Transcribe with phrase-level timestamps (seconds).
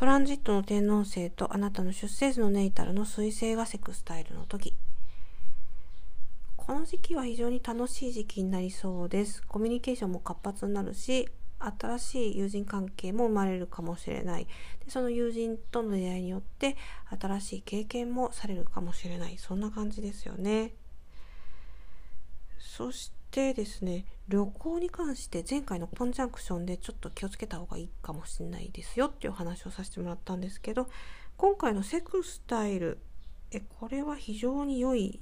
[0.00, 4.74] トランジットの天王星とあなたの出生図のネイタルの水星がセクスタイルの時。
[6.56, 9.42] この時期は非常に楽しい時期になりそうです。
[9.46, 11.28] コミュニケーションも活発になるし
[11.58, 14.46] 新しい友人関係も生まれるかもしれない。
[14.82, 16.78] でその友人との出会いによって
[17.20, 19.36] 新しい経験もされるかもしれない。
[19.36, 20.72] そんな感じですよね。
[22.58, 30.88] そしてですね旅行に関して前回のコンジャンクションでちょっと気をつけた方がいいかもしれないですよっていう話をさせてもらったんですけど
[31.36, 32.98] 今回のセクスタイル
[33.52, 35.20] えこれは非常に良い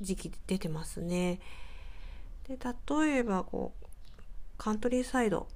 [0.00, 1.40] 時期で出てますね。
[2.48, 3.86] で例えばこう
[4.56, 5.48] カントリーサイド。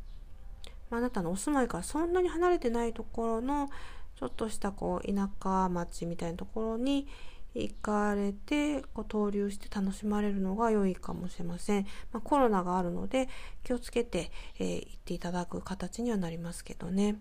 [0.91, 3.71] まあなたのお住まいからそんなに離れてないところの
[4.17, 7.09] ちょっとしたこう田舎町みたいなところに
[7.55, 13.29] 行かれてこう登竜して楽しまれるのが良いかもしれません、まあ、コロナがあるので
[13.63, 17.17] 気をつけて、えー、行っていただく形にはなりますけどね。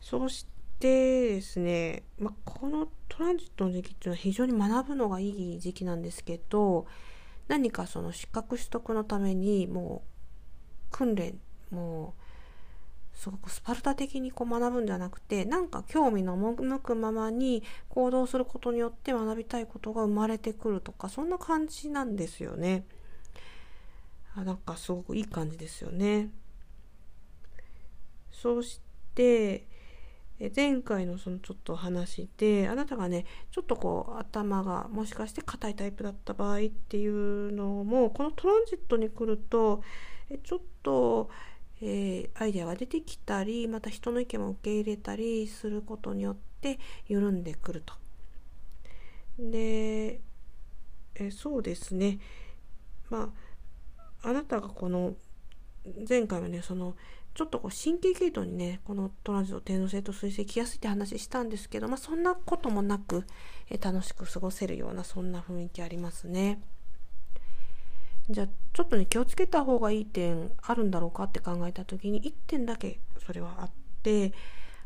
[0.00, 0.46] そし
[0.78, 6.86] てですね、まあ、このトランジットの時期っていうのは非常に学ぶのがいい時期なんですけど
[7.48, 10.10] 何かその資格取得のためにもう
[10.90, 11.38] 訓練
[11.70, 12.23] もう
[13.14, 22.84] すごくスパルタ的にこう学ぶんじゃなくてなんか興味の向くままに行動することによって学びたいことが生まれてくるとかそんな感じなんですよね。
[24.36, 26.30] あなんかすごくいい感じですよね。
[28.32, 28.80] そし
[29.14, 29.66] て
[30.54, 39.82] 前回のそのちょっと話であなたがねちょっとこう頭がもしかして硬いタイプだった場合っていうのもこのトランジットに来ると
[40.42, 41.30] ちょっと
[41.86, 47.92] えー、アイデアが出てきたりまた人の意見も受け入れたりすることによって緩んでくると。
[49.38, 50.20] で、
[51.14, 52.20] えそうですね
[53.10, 53.32] ま
[54.22, 55.14] ああなたがこの
[56.08, 56.96] 前回はねその
[57.34, 63.26] ちょっとこう神経系統にねこのトランジット天王星と水星来やすいって話したんですけど、まあ、そんなこともなく、
[63.68, 66.62] え楽しく過ごせるようなそんな雰囲気ありますね。
[68.30, 73.70] じゃあちょっとね気をつけた方がいい点あるんだろうかって考えた時に1点だけそれはあっ
[74.02, 74.32] て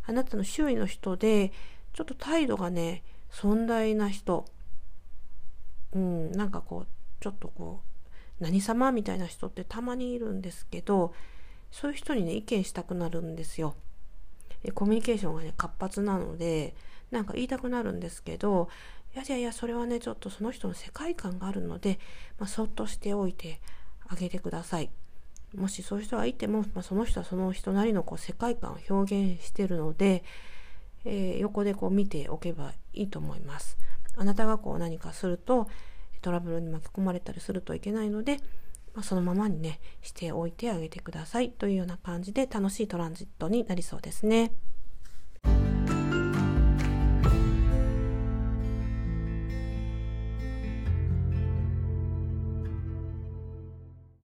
[0.06, 1.52] あなたの周囲の人で
[1.92, 4.44] ちょっと態度がね尊大な人
[5.92, 6.86] うんなんかこう
[7.20, 11.14] ちょっとこう何様みたいな人ってたまにいるんですけど
[11.70, 13.74] そういう人にね意見したくなるんですよ。
[14.74, 16.74] コミュニケーションがね活発なので
[17.10, 18.68] なんか言いたくなるんですけど
[19.14, 21.98] いやいやいやそれはねちょっとその人の世界観があるので、
[22.38, 23.60] まあ、そっとしておいて
[24.06, 24.90] あげてください。
[25.56, 30.22] もしそういう人がいても、まあ、その人はその人なりのこう世界観を表現してるので、
[31.06, 33.78] えー、横でこう見ておけばいいと思います。
[34.16, 35.68] あなたがこう何かすると
[36.20, 38.38] トラブルに巻き込まれたりするといけないので、
[38.94, 44.52] まあ、そのままにねしておいてあげてくださいというような感じで楽しいトランジットになりそうですね。